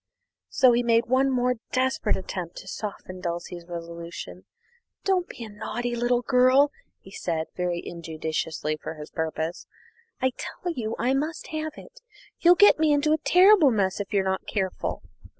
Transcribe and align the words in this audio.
So 0.49 0.71
he 0.71 0.81
made 0.81 1.05
one 1.05 1.29
more 1.29 1.57
desperate 1.71 2.17
attempt 2.17 2.55
to 2.57 2.67
soften 2.67 3.21
Dulcie's 3.21 3.67
resolution: 3.67 4.45
"Don't 5.03 5.29
be 5.29 5.43
a 5.43 5.49
naughty 5.49 5.95
little 5.95 6.23
girl," 6.23 6.71
he 6.99 7.11
said, 7.11 7.49
very 7.55 7.79
injudiciously 7.85 8.77
for 8.81 8.95
his 8.95 9.11
purpose, 9.11 9.67
"I 10.19 10.31
tell 10.35 10.73
you 10.73 10.95
I 10.97 11.13
must 11.13 11.49
have 11.49 11.73
it. 11.77 12.01
You'll 12.39 12.55
get 12.55 12.79
me 12.79 12.91
into 12.91 13.13
a 13.13 13.19
terrible 13.19 13.69
mess 13.69 13.99
if 13.99 14.11
you're 14.11 14.23
not 14.23 14.47
careful!" 14.47 15.03